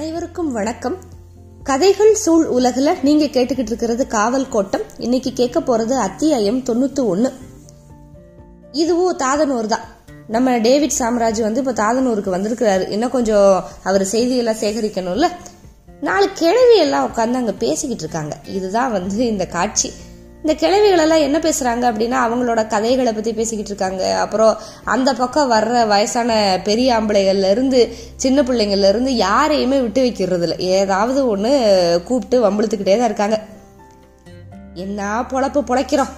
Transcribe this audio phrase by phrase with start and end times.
[0.00, 0.96] அனைவருக்கும் வணக்கம்.
[1.62, 4.80] கதைகள் சூழ் உலகில் நீங்க கேட்டுக்கிட்டு இருக்கிறது காவல் கோட்டம்.
[4.98, 7.32] இன்னைக்கு கேட்க போறது அத்தியாயம் தொண்ணூத்தி ஒன்னு
[8.72, 9.80] இதுவும் தாதனூர் தான்.
[10.26, 12.90] நம்ம டேவிட் சாம்ராஜ் வந்து இப்போ தாதனூருக்கு வந்திருக்கிறாரு.
[12.90, 15.28] இன்னும் கொஞ்சம் அவர் செய்தியெல்லாம் சேகரிக்கணும்ல?
[16.00, 18.36] நாலு கிழவி எல்லாம் உட்காந்து அங்கே பேசிக்கிட்டு இருக்காங்க.
[18.44, 19.92] இதுதான் வந்து இந்த காட்சி.
[20.44, 24.18] இந்த கிழவிகளெல்லாம் என்ன பேசுறாங்க அப்படின்னா அவங்களோட கதைகளை பத்தி பேசிக்கிட்டு இருக்காங்க.
[24.18, 30.66] அப்புறம் அந்த பக்கம் வர்ற வயசான பெரிய ஆம்பளைகள்ல இருந்து சின்ன பிள்ளைங்கள்ல இருந்து யாரையுமே விட்டு வைக்கிறது இல்லை
[30.66, 33.40] ஏதாவது ஒன்று கூப்பிட்டு வம்பிழுத்துக்கிட்டே தான் இருக்காங்க.
[34.74, 36.08] என்ன பொழப்பு பொழைக்கிறோம்?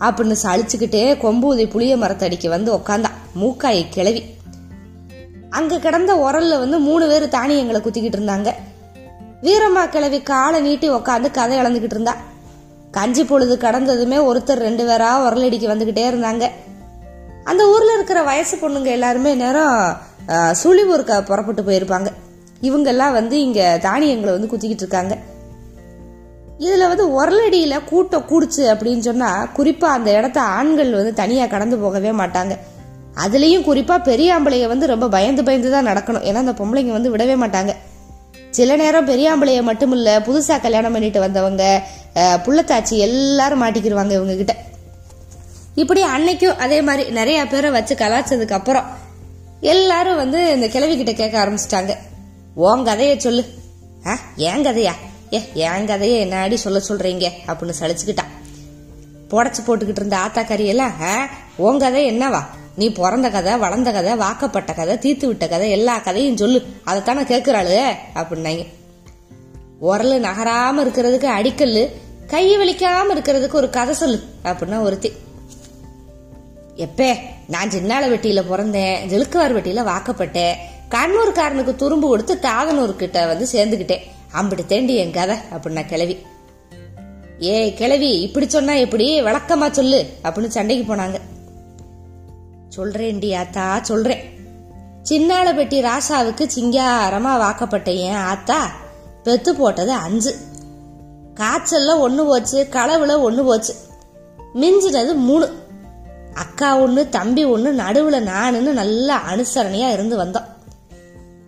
[0.00, 4.24] அப்படின்னு சளிச்சுக்கிட்டே கொம்பூதி புளிய மரத்தடிக்கு வந்து உக்காந்தான் மூக்காய் கிளவி
[5.50, 8.52] அங்க கிடந்த உரல்ல வந்து மூணு பேர் தானியங்களை குத்திக்கிட்டு இருந்தாங்க.
[9.42, 12.16] வீரம்மா கிழவி காலை நீட்டி உக்காந்து கதை இழந்துகிட்டு இருந்தா.
[12.96, 16.44] கஞ்சி பொழுது கடந்ததுமே ஒருத்தர் ரெண்டு பேரா உரலடிக்கு வந்துகிட்டே இருந்தாங்க.
[17.50, 19.76] அந்த ஊர்ல இருக்கிற வயசு பொண்ணுங்க எல்லாருமே நேரம்
[20.60, 22.08] சுழிவூர்க்க புறப்பட்டு போயிருப்பாங்க.
[22.68, 25.14] இவங்கெல்லாம் வந்து இங்க தானியங்களை வந்து குத்திக்கிட்டு இருக்காங்க.
[26.66, 32.10] இதுல வந்து உரலடியில கூட்டம் கூடுச்சு அப்படின்னு சொன்னா குறிப்பா அந்த இடத்த ஆண்கள் வந்து தனியா கடந்து போகவே
[32.20, 32.56] மாட்டாங்க.
[33.24, 36.26] அதுலயும் குறிப்பா பெரிய ஆம்பளைய வந்து ரொம்ப பயந்து பயந்து தான் நடக்கணும்.
[36.28, 37.72] ஏன்னா அந்த பொம்பளைங்க வந்து விடவே மாட்டாங்க.
[38.52, 41.62] சில நேரம் பெரியாம்பளைய மட்டுமில்ல புதுசா கல்யாணம் பண்ணிட்டு வந்தவங்க
[42.44, 44.54] புள்ளத்தாச்சி எல்லாரும் மாட்டிக்கிடுவாங்க இவங்க கிட்ட
[45.74, 48.88] இப்படி அன்னைக்கும் அதே மாதிரி நிறைய பேரை வச்சு கலாச்சதுக்கு அப்புறம்
[49.60, 51.92] எல்லாரும் வந்து இந்த கிழவி கிட்ட கேட்க ஆரம்பிச்சிட்டாங்க.
[52.54, 53.44] உன் கதைய சொல்லு.
[54.06, 54.92] ஆ ஏன் கதையா?
[55.32, 57.26] ஏ என் கதைய என்னாடி சொல்ல சொல்றீங்க?
[57.46, 58.32] அப்படின்னு சளிச்சுக்கிட்டான்
[59.30, 61.12] புடச்சு போட்டுக்கிட்டு இருந்த ஆத்தா கறியெல்லாம் "ஆ,
[61.56, 62.40] உன் கதை என்னவா?
[62.76, 66.62] நீ பிறந்த கதை வளர்ந்த கதை வாக்கப்பட்ட கதை தீர்த்து விட்ட கதை எல்லா கதையும் சொல்லு.
[66.86, 68.66] அதைத்தானே கேட்கிறாளு அப்படின்னாங்க.
[69.78, 71.90] உரல் நகராம இருக்கிறதுக்கு அடிக்கல்லு
[72.26, 75.12] கை வலிக்காம இருக்கிறதுக்கு ஒரு கதை சொல்லு அப்படின்னா ஒருத்தி.
[76.76, 77.16] எப்பே
[77.48, 80.54] நான் சின்னால வெட்டியில பிறந்தேன் ஜெலுக்குவார் வெட்டியில வாக்கப்பட்டேன்
[80.90, 84.00] கண்ணூர்காரனுக்கு துரும்பு கொடுத்து தாதனூர் கிட்ட வந்து சேர்ந்துக்கிட்டேன்
[84.32, 86.18] அம்பிட்டு தேண்டி என் கதை அப்படின்னா கிளவி
[87.38, 89.22] ஏய் கிளவி இப்படி சொன்னா எப்படி?
[89.22, 91.20] விளக்கமா சொல்லு அப்படின்னு சண்டைக்கு போனாங்க.
[92.76, 94.22] சொல்றேன்டி ஆத்தா சொல்றேன்.
[95.02, 98.70] சின்னால பெட்டி ராசாவுக்கு சிங்காரமா வாக்கப்பட்ட என் ஆத்தா
[99.22, 100.34] பெத்து போட்டது அஞ்சு.
[101.34, 103.74] காய்ச்சல்ல ஒன்று போச்சு களவுல ஒன்று போச்சு.
[104.54, 105.52] மிஞ்சினது மூணு.
[106.34, 110.48] அக்கா ஒண்ணு தம்பி ஒண்ணு நடுவுல நானுன்னு நல்லா அனுசரணையா இருந்து வந்தோம்.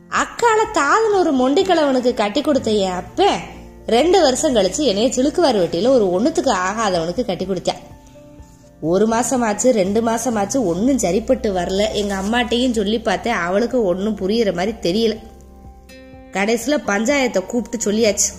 [0.09, 3.29] அக்கால தாதன் ஒரு மொண்டிக்கிழவனுக்கு கட்டி கொடுத்த என் அப்ப
[3.87, 7.83] ரெண்டு வருஷம் கழிச்சு என்னைய சிலுக்குவார் வெட்டியில ஒரு ஒண்ணுத்துக்கு ஆகாதவனுக்கு கட்டி கொடுத்தேன்.
[8.87, 11.93] ஒரு மாசமாச்சு ரெண்டு மாசமாச்சு ஒன்னும் சரிப்பட்டு வரல.
[11.93, 13.33] எங்க அம்மாட்டையும் சொல்லி பார்த்தேன்.
[13.33, 15.19] அவளுக்கு ஒன்னும் புரியுற மாதிரி தெரியல.
[16.33, 18.33] கடைசியில பஞ்சாயத்தை கூப்பிட்டு சொல்லியாச்சு.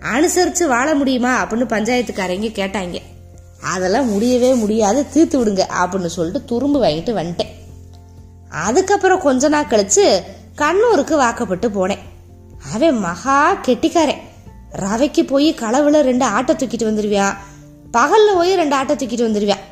[0.00, 2.98] அனுசரிச்சு வாழ முடியுமா அப்படின்னு பஞ்சாயத்துக்காரங்க கேட்டாங்க.
[3.62, 5.08] அதெல்லாம் முடியவே முடியாது.
[5.12, 7.52] தீர்த்து விடுங்க அப்படின்னு சொல்லிட்டு துரும்பு வாங்கிட்டு வந்துட்டேன்.
[8.48, 10.20] அதுக்கப்புறம் கொஞ்ச நாள் கழிச்சு
[10.56, 12.04] கண்ணூருக்கு வாக்கப்பட்டு போனேன்.
[12.72, 14.20] அவன் மகா கெட்டிக்காரன்.
[14.72, 17.36] ரவைக்கு போய் களவுல ரெண்டு ஆட்டை தூக்கிட்டு வந்துருவியான்
[17.94, 19.64] பகல்ல போய் ரெண்டு ஆட்டை தூக்கிட்டு வந்துடுவேன்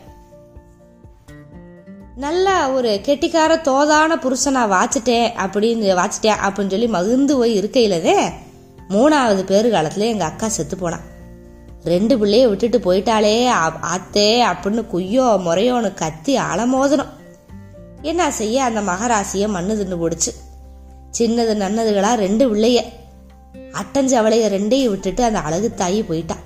[2.17, 8.19] நல்லா ஒரு கெட்டிக்கார தோதான புருஷனா வாச்சிட்டேன் அப்படின்னு வாச்சிட்டேன் அப்படின்னு சொல்லி மகிழ்ந்து போய் இருக்கையிலதே
[8.89, 11.05] மூணாவது பேரு காலத்துல எங்க அக்கா செத்து போனான்
[11.85, 17.13] ரெண்டு பிள்ளைய விட்டுட்டு போயிட்டாலே ஆ- ஆத்தே அப்படின்னு குய்யோ முறையோன்னு கத்தி அலமோதனம்
[18.03, 20.33] என்ன செய்ய அந்த மகராசிய மண்ணு தின்னு போடுச்சு.
[21.19, 22.79] சின்னது நன்னதுகளா ரெண்டு பிள்ளைய.
[23.73, 26.43] அட்டஞ்சவளைய ரெண்டையும் விட்டுட்டு அந்த அழகு தாயி போயிட்டான்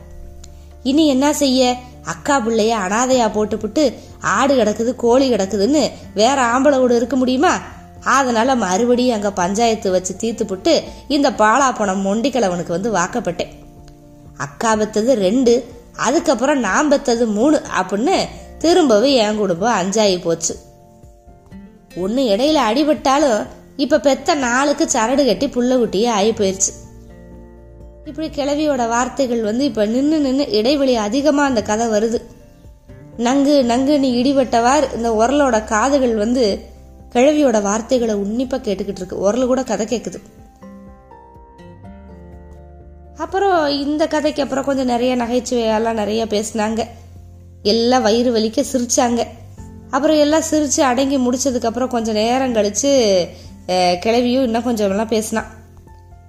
[0.82, 1.76] இனி என்ன செய்ய?
[2.04, 7.58] அக்கா பிள்ளைய அனாதையா போட்டுப்புட்டு ஆடு கிடக்குது கோழி கிடக்குதுன்னு வேற ஆம்பளை கூட இருக்க முடியுமா?
[8.04, 13.52] அதனால மறுபடியும் அங்க பஞ்சாயத்து வச்சு தீர்த்துப்புட்டு இந்த பாலாப்பணம் மொண்டிக்கிழவனுக்கு வந்து வாக்கப்பட்டேன்.
[14.36, 15.64] அக்கா பெத்தது ரெண்டு
[15.96, 18.26] அதுக்கப்புறம் நான் பெத்தது மூணு அப்படின்னு
[18.58, 20.58] திரும்பவும் என் குடும்பம் அஞ்சாயி போச்சு.
[21.96, 23.46] ஒன்னு இடையில அடிபட்டாலும்
[23.76, 26.87] இப்ப பெத்த நாளுக்கு சரடு கட்டி புள்ள குட்டியே ஆகி போயிருச்சு.
[28.08, 32.20] இப்படி கிழவியோட வார்த்தைகள் வந்து இப்ப நின்று நின்று இடைவெளி அதிகமா அந்த கதை வருது.
[33.18, 34.94] நங்கு நங்கு நீ இடிபட்டவார்.
[34.94, 36.60] இந்த உரலோட காதுகள் வந்து
[37.12, 39.18] கிழவியோட வார்த்தைகளை உன்னிப்பா கேட்டுக்கிட்டு இருக்கு.
[39.18, 40.14] உரல் கூட கதை கேக்குது.
[43.16, 46.84] அப்புறம் இந்த கதைக்கு அப்புறம் கொஞ்சம் நிறைய நகைச்சுவையெல்லாம் நிறைய பேசினாங்க.
[47.62, 49.26] எல்லாம் வயிறு வலிக்க சிரிச்சாங்க.
[49.90, 52.90] அப்புறம் எல்லாம் சிரிச்சு அடங்கி முடிச்சதுக்கு அப்புறம் கொஞ்சம் நேரம் கழிச்சு
[54.04, 55.56] கிழவியும் இன்னும் கொஞ்சம் எல்லாம் பேசினான்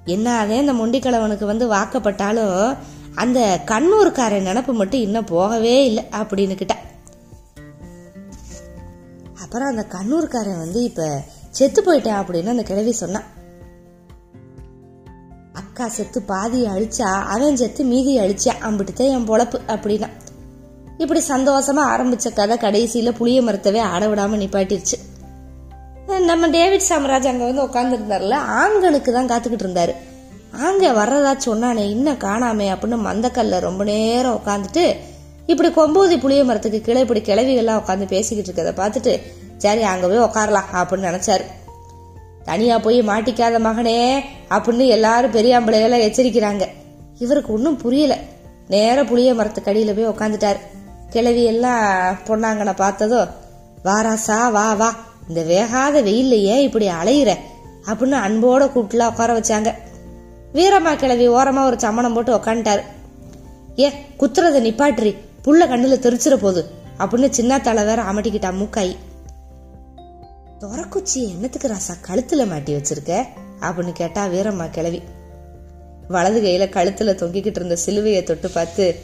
[0.10, 2.78] என்னாவே இந்த மொண்டிக்கிழவனுக்கு வந்து வாக்கப்பட்டாலும்
[3.16, 6.78] அந்த கண்ணூர்காரன் நினப்பு மட்டும் இன்னும் போகவே இல்லை அப்படின்னு கிட்ட.
[9.42, 13.24] அப்புறம் அந்த கண்ணூர்காரன் வந்து இப்ப செத்து போயிட்டேன் அப்படின்னு அந்த கிழவி சொன்னான்.
[15.54, 20.10] அக்கா செத்து பாதியை அழிச்சா அவன் செத்து மீதி அழிச்சா அம்பிட்டுதான் என் பொழப்பு அப்படின்னா.
[20.98, 25.19] இப்படி சந்தோஷமா ஆரம்பிச்ச கதை கடைசியில புளிய மரத்தவே ஆட விடாம நிப்பாட்டிருச்சு.
[26.18, 29.94] நம்ம டேவிட் சாம்ராஜ் அங்கே வந்து உட்காந்துருந்தார்ல ஆங்கனுக்கு தான் காத்துக்கிட்டு இருந்தாரு.
[30.62, 34.96] ஆங்க வர்றதா சொன்னானே இன்னும் காணாமே அப்படின்னு மந்தக்கல்ல ரொம்ப நேரம் உட்காந்துட்டு
[35.46, 39.22] இப்படி கொம்பூதி புளிய மரத்துக்கு கீழே இப்படி கிளவிகள்லாம் உட்காந்து பேசிக்கிட்டு இருக்கதை பார்த்துட்டு
[39.58, 41.46] சரி அங்கே போய் உட்காரலாம் அப்படின்னு நினைச்சாரு.
[42.44, 46.66] தனியா போய் மாட்டிக்காத மகனே அப்படின்னு எல்லாரும் பெரியாம்பளையெல்லாம் எச்சரிக்கிறாங்க.
[47.18, 48.18] இவருக்கு ஒன்றும் புரியல.
[48.68, 50.60] நேர புளிய மரத்துக்கு போய் உட்காந்துட்டார்
[51.10, 53.28] கிளவி எல்லாம் பொண்ணாங்கனை பார்த்ததோ
[53.84, 54.96] வாராசா வா வா.
[55.30, 57.32] இந்த வேகாத வெயில்ல ஏன் இப்படி அலையிற
[57.86, 59.74] அப்படின்னு அன்போட கூப்பிட்டுலாம் உட்கார வச்சாங்க.
[60.54, 62.82] வீரம்மா கிளவி ஓரமா ஒரு சம்மணம் போட்டு உக்காண்டாரு
[63.80, 63.90] ஏ
[64.20, 65.12] குத்துறத நிப்பாட்டுறி.
[65.46, 66.66] புள்ள கண்ணுல தெரிச்சிட போகுது
[66.98, 68.96] அப்படின்னு சின்ன தலை வேற அமட்டிக்கிட்டா மூக்காய்.
[70.60, 73.26] தொரக்குச்சி என்னத்துக்கு ராசா கழுத்துல மாட்டி வச்சிருக்க?
[73.62, 75.02] அப்படின்னு கேட்டா வீரம்மா கிளவி
[76.08, 78.96] வலது கையில கழுத்துல தொங்கிக்கிட்டு இருந்த சிலுவையை தொட்டு பார்த்து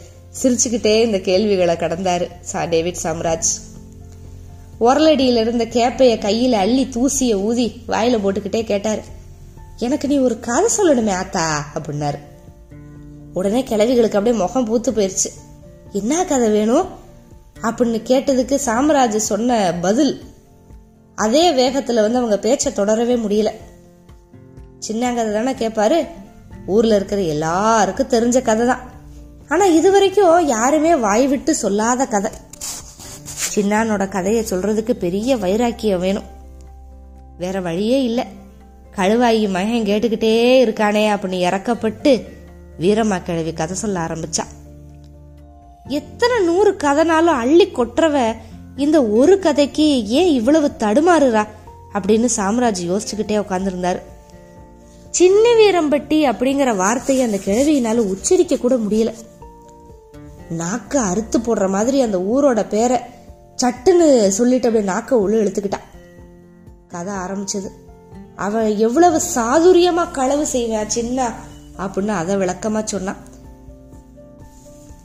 [0.42, 3.51] சிரிச்சுக்கிட்டே இந்த கேள்விகளை கடந்தாரு சா டேவிட் சாம்ராஜ்.
[4.80, 9.01] உரலடியில் இருந்த கேப்பைய கையில அள்ளி தூசிய ஊதி வாயில போட்டுக்கிட்டே கேட்டாரு.
[9.77, 12.19] எனக்கு நீ ஒரு கதை சொல்லணுமே ஆத்தா அப்படின்னாரு.
[13.33, 15.31] உடனே கிழவிகளுக்கு அப்படியே முகம் பூத்து போயிருச்சு.
[15.92, 16.88] என்ன கதை வேணும்?
[17.62, 20.22] அப்படின்னு கேட்டதுக்கு சாம்ராஜ் சொன்ன பதில்
[21.16, 23.51] அதே வேகத்துல வந்து அவங்க பேச்ச தொடரவே முடியல.
[24.88, 26.07] சின்னங்கதை தானே கேட்பாரு
[26.68, 28.94] ஊர்ல இருக்கிற எல்லாருக்கும் தெரிஞ்ச கதை தான்
[29.48, 32.31] ஆனா இது வரைக்கும் யாருமே வாய் விட்டு சொல்லாத கதை.
[33.55, 36.23] சின்னானோட கதையை சொல்றதுக்கு பெரிய வைராக்கியம் வேணும்.
[37.37, 38.23] வேற வழியே இல்லை.
[38.95, 42.27] கழுவாயி மகன் கேட்டுக்கிட்டே இருக்கானே அப்படின்னு இறக்கப்பட்டு
[42.79, 44.43] வீரம்மா கிழவி கதை சொல்ல ஆரம்பிச்சா.
[45.87, 48.35] எத்தனை நூறு கதைனாலும் அள்ளி கொட்டுறவ
[48.75, 51.47] இந்த ஒரு கதைக்கு ஏன் இவ்வளவு தடுமாறுறா
[51.93, 53.99] அப்படின்னு சாம்ராஜ் யோசிச்சுக்கிட்டே உட்காந்துருந்தாரு
[55.09, 59.13] சின்ன வீரம்பட்டி அப்படிங்கிற வார்த்தையை அந்த கிழவியினால உச்சரிக்க கூட முடியல.
[60.57, 62.99] நாக்க அறுத்து போடுற மாதிரி அந்த ஊரோட பேரை
[63.63, 65.83] சட்டுன்னு சொல்லிட்டு அப்படியே நாக்க உள்ள இழுத்துக்கிட்டான்
[66.87, 67.67] கதை ஆரம்பிச்சது.
[68.35, 71.33] அவன் எவ்வளவு சாதுரியமா களவு செய்வான் சின்ன
[71.77, 73.17] அப்படின்னு அதை விளக்கமா சொன்னான்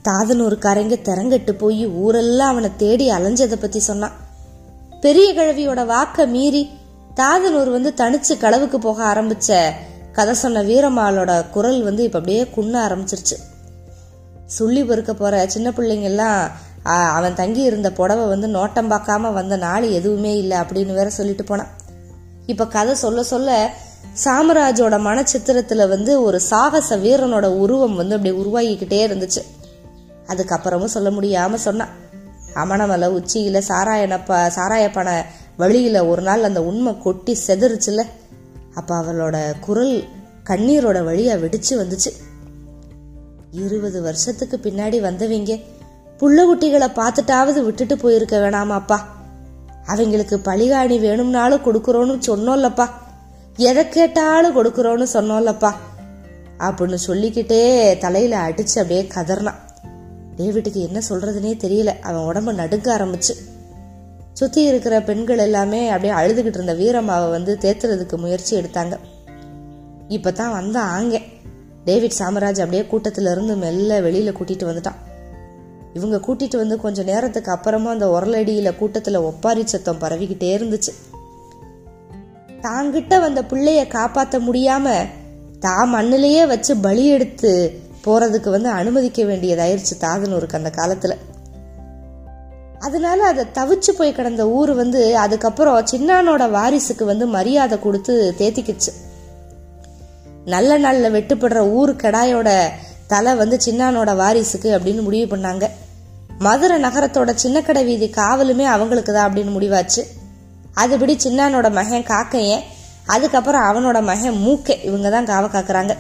[0.08, 4.12] தாதனூருக்காரங்க திறங்கட்டு போய் ஊரெல்லாம் அவனை தேடி அலைஞ்சதை பத்தி சொன்னான்
[5.00, 6.70] பெரிய கிழவியோட வாக்க மீறி
[7.14, 9.70] தாதனூர் வந்து தனிச்சு களவுக்கு போக ஆரம்பிச்ச
[10.12, 13.36] கதை சொன்ன வீரம்மாளோட குரல் வந்து இப்ப அப்படியே குண்ண ஆரம்பிச்சிருச்சு.
[14.46, 16.50] சொல்லி பொறுக்க போற சின்ன பிள்ளைங்க எல்லாம்
[16.82, 21.68] அவன் தங்கி இருந்த புடவை வந்து நோட்டம் பார்க்காம வந்த நாள் எதுவுமே இல்லை அப்படின்னு வேற சொல்லிட்டு போனான்.
[22.46, 23.74] இப்ப கதை சொல்ல சொல்ல
[24.24, 29.42] சாமராஜோட மனச்சித்திரத்துல வந்து ஒரு சாகச வீரனோட உருவம் வந்து அப்படி உருவாகிக்கிட்டே இருந்துச்சு.
[30.26, 31.88] அதுக்கப்புறமும் சொல்ல முடியாம சொன்னான்
[32.54, 35.22] அமணமலை உச்சியில சாராயனப்ப சாராயப்பனை
[35.56, 38.02] வழியில ஒரு நாள் அந்த உண்மை கொட்டி செதறுச்சுல
[38.74, 40.04] அப்ப அவளோட குரல்
[40.44, 42.12] கண்ணீரோட வழியா வெடிச்சு வந்துச்சு.
[43.50, 45.58] இருபது வருஷத்துக்கு பின்னாடி வந்தவங்க
[46.20, 49.00] புள்ள குட்டிகளை பார்த்துட்டாவது விட்டுட்டு போயிருக்க வேணாமாப்பா.
[49.86, 52.88] அவங்களுக்கு பழிகாணி வேணும்னாலும் கொடுக்குறோன்னு சொன்னோம்லப்பா
[53.56, 55.74] எதை கேட்டாலும் கொடுக்குறோன்னு சொன்னோம்லப்பா
[56.58, 59.54] அப்படின்னு சொல்லிக்கிட்டே தலையில அடிச்சு அப்படியே கதறினான்
[60.36, 61.98] டேவிட்டுக்கு என்ன சொல்றதுனே தெரியல.
[62.00, 63.30] அவன் உடம்பு நடுங்க ஆரம்பிச்சு.
[64.32, 68.98] சுத்தி இருக்கிற பெண்கள் எல்லாமே அப்படியே அழுதுகிட்டு இருந்த வீரம்மாவை வந்து தேத்துறதுக்கு முயற்சி எடுத்தாங்க.
[70.08, 71.20] இப்பதான் வந்த ஆங்க.
[71.84, 75.09] டேவிட் சாமராஜ் அப்படியே கூட்டத்துல இருந்து மெல்ல வெளியில கூட்டிட்டு வந்துட்டான்.
[75.94, 80.92] இவங்க கூட்டிட்டு வந்து கொஞ்ச நேரத்துக்கு அப்புறமா அந்த உரலடியில கூட்டத்துல ஒப்பாரி சத்தம் பரவிக்கிட்டே இருந்துச்சு.
[82.60, 85.06] தாங்கிட்ட வந்த பிள்ளைய காப்பாத்த முடியாம
[85.58, 91.16] தான் மண்ணிலேயே வச்சு பலி எடுத்து போறதுக்கு வந்து அனுமதிக்க வேண்டியதாயிருச்சு தாதனூருக்கு அந்த காலத்துல.
[92.78, 98.92] அதனால அதை தவிச்சு போய் கிடந்த ஊர் வந்து அதுக்கப்புறம் சின்னானோட வாரிசுக்கு வந்து மரியாதை கொடுத்து தேத்திக்கிச்சு.
[100.44, 102.68] நல்ல நாளில் வெட்டுப்படுற ஊர் கெடாயோட
[103.06, 105.68] தலை வந்து சின்னானோட வாரிசுக்கு அப்படின்னு முடிவு பண்ணாங்க.
[106.44, 110.02] மதுரை நகரத்தோட கடை வீதி காவலுமே அவங்களுக்கு தான் அப்படின்னு முடிவாச்சு.
[110.76, 112.62] அதுபடி சின்னானோட மகன் காக்கையன்
[113.06, 115.96] அதுக்கப்புறம் அவனோட மகன் மூக்கை இவங்க தான் காவ காக்குறாங்க.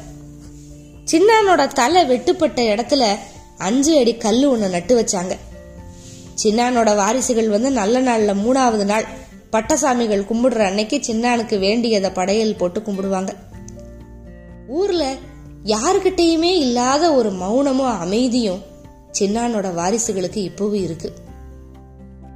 [1.04, 3.04] சின்னானோட தலை வெட்டுப்பட்ட இடத்துல
[3.58, 5.36] அஞ்சு அடி கல் ஒன்று நட்டு வச்சாங்க.
[6.42, 9.06] சின்னானோட வாரிசுகள் வந்து நல்ல நாளில் மூணாவது நாள்
[9.52, 13.28] பட்டசாமிகள் கும்பிடுற அன்னைக்கு சின்னானுக்கு வேண்டியதை படையல் போட்டு கும்பிடுவாங்க.
[14.68, 15.14] ஊர்ல
[15.64, 18.60] யாருக்கிட்டேயுமே இல்லாத ஒரு மௌனமும் அமைதியும்
[19.18, 21.12] சின்னானோட வாரிசுகளுக்கு இப்பவும் இருக்கு.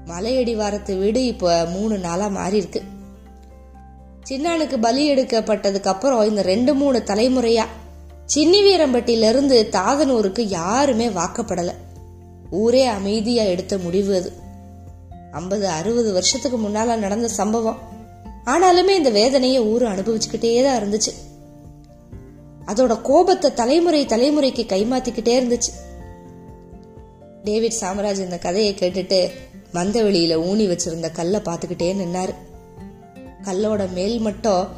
[0.05, 2.83] மலையடிவாரத்து வீடு இப்ப மூணு நாளா மாறி இருக்கு.
[4.31, 7.65] சின்னானுக்கு பலி எடுக்கப்பட்டதுக்கு அப்புறம் இந்த ரெண்டு மூணு தலைமுறையா
[8.35, 11.73] சின்னி வீரம்பட்டியில இருந்து தாதனூருக்கு யாருமே வாக்கப்படல.
[12.51, 14.33] ஊரே அமைதியா எடுத்த முடிவு அது.
[15.33, 17.79] ஐம்பது அறுபது வருஷத்துக்கு முன்னால நடந்த சம்பவம்.
[18.45, 21.13] ஆனாலுமே இந்த வேதனையை ஊரு அனுபவிச்சுக்கிட்டே தான் இருந்துச்சு.
[22.67, 25.94] அதோட கோபத்தை தலைமுறை தலைமுறைக்கு கைமாத்திக்கிட்டே இருந்துச்சு.
[27.45, 29.31] டேவிட் சாமராஜ் இந்த கதையை கேட்டுட்டு
[29.73, 32.35] மந்த வெளியில ஊனி வச்சிருந்த கல்லை பார்த்துக்கிட்டே நின்னாரு.
[33.43, 34.69] கல்லோட மேல் மட்டும்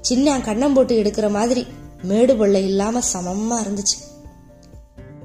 [0.00, 1.66] சின்ன கண்ணம் போட்டு எடுக்கிற மாதிரி
[2.02, 4.26] மேடு பள்ள இல்லாம சமமா இருந்துச்சு.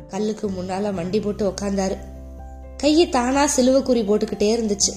[0.07, 1.97] கல்லுக்கு முன்னால மண்டி போட்டு உக்காந்தாரு.
[2.77, 4.93] கையை தானா சிலுவக்குறி போட்டுக்கிட்டே இருந்துச்சு.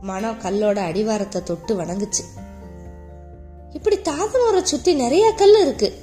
[0.00, 2.24] மனம் கல்லோட அடிவாரத்தை தொட்டு வணங்குச்சு.
[3.72, 5.98] இப்படி தாதனூரை சுத்தி நிறைய கல் இருக்கு.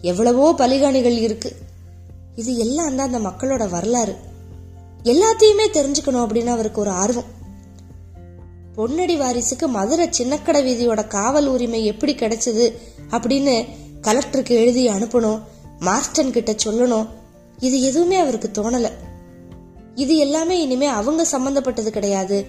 [0.00, 1.56] எவ்வளவோ பலிகாணிகள் இருக்கு.
[2.34, 4.16] இது எல்லாம் தான் அந்த மக்களோட வரலாறு.
[5.02, 7.40] எல்லாத்தையுமே தெரிஞ்சுக்கணும் அப்படின்னு அவருக்கு ஒரு ஆர்வம்.
[8.76, 12.72] பொன்னடி வாரிசுக்கு மதுரை சின்னக்கடை வீதியோட காவல் உரிமை எப்படி கிடைச்சது
[13.10, 13.66] அப்படின்னு
[14.00, 15.40] கலெக்டருக்கு எழுதி அனுப்பணும்
[15.80, 17.06] மாஸ்டன் கிட்ட சொல்லணும்.
[17.58, 18.90] இது எதுவுமே அவருக்கு தோணல.
[19.94, 22.46] இது எல்லாமே இனிமே அவங்க சம்பந்தப்பட்டது கிடையாது.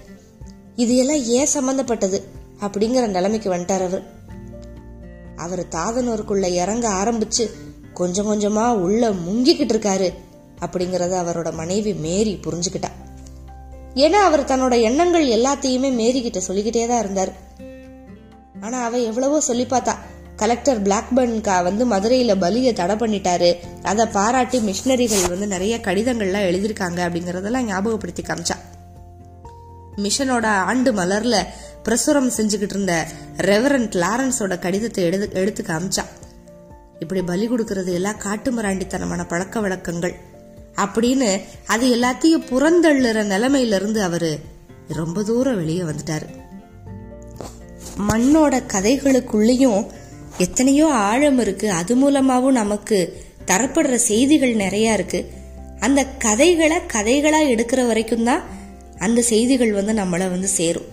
[0.76, 2.24] இது எல்லாம் ஏன் சம்பந்தப்பட்டது
[2.60, 4.12] அப்படிங்கிற நிலைமைக்கு வந்துட்டார் அவர்.
[5.36, 7.50] அவர் தாதனூருக்குள்ள இறங்க ஆரம்பிச்சு
[7.94, 10.10] கொஞ்சம் கொஞ்சமா உள்ள முங்கிக்கிட்டு இருக்காரு
[10.60, 12.90] அப்படிங்கறத அவரோட மனைவி மேரி புரிஞ்சுக்கிட்டா.
[13.96, 17.32] ஏன்னா அவர் தன்னோட எண்ணங்கள் எல்லாத்தையுமே மேரி கிட்ட சொல்லிக்கிட்டே தான் இருந்தார்.
[18.62, 19.94] ஆனா அவ எவ்வளவோ சொல்லி பார்த்தா
[20.36, 23.50] கலெக்டர் பிளாக்பர்ன்கா வந்து மதுரையில பலியை தடை பண்ணிட்டாரு.
[23.84, 28.58] அதை பாராட்டி மிஷினரிகள் வந்து நிறைய கடிதங்கள்லாம் எழுதியிருக்காங்க அப்படிங்கறதெல்லாம் ஞாபகப்படுத்தி காமிச்சா.
[29.98, 31.38] மிஷனோட ஆண்டு மலர்ல
[31.86, 32.94] பிரசுரம் செஞ்சுக்கிட்டு இருந்த
[33.38, 36.04] ரெவரண்ட் லாரன்ஸோட கடிதத்தை எடுத்து எடுத்து காமிச்சா.
[37.04, 40.16] இப்படி பலி கொடுக்கறது எல்லாம் காட்டு மிராண்டித்தனமான பழக்க வழக்கங்கள்.
[40.76, 44.32] அப்படின்னு அது எல்லாத்தையும் புறந்தள்ளுற நிலைமையில இருந்து அவரு
[44.88, 46.28] ரொம்ப தூரம் வெளியே வந்துட்டாரு.
[48.10, 49.88] மண்ணோட கதைகளுக்குள்ளேயும்
[50.38, 51.72] எத்தனையோ ஆழம் இருக்கு.
[51.72, 53.00] அது மூலமாவும் நமக்கு
[53.48, 55.22] தரப்படுற செய்திகள் நிறைய இருக்கு.
[55.80, 58.44] அந்த கதைகளை கதைகளா எடுக்கிற வரைக்கும் தான்
[58.98, 60.93] அந்த செய்திகள் வந்து நம்மளை வந்து சேரும்.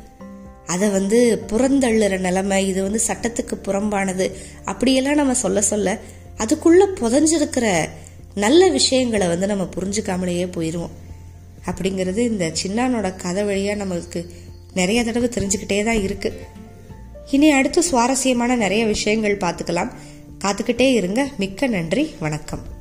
[0.70, 4.32] அதை வந்து புறந்தள்ளுற நிலைமை இது வந்து சட்டத்துக்கு புறம்பானது
[4.64, 5.98] அப்படியெல்லாம் நம்ம சொல்ல சொல்ல
[6.36, 7.88] அதுக்குள்ள புதஞ்சிருக்கிற
[8.34, 10.90] நல்ல விஷயங்களை வந்து நம்ம புரிஞ்சுக்காமலேயே போயிடுவோம்
[11.64, 14.26] அப்படிங்கிறது இந்த சின்னானோட கதை வழியாக நம்மளுக்கு
[14.74, 16.32] நிறைய தடவை தெரிஞ்சுக்கிட்டே தான் இருக்கு.
[17.30, 19.92] இனி அடுத்து சுவாரஸ்யமான நிறைய விஷயங்கள் பார்த்துக்கலாம்.
[20.44, 21.28] காத்துக்கிட்டே இருங்க.
[21.38, 22.14] மிக்க நன்றி.
[22.20, 22.79] வணக்கம்.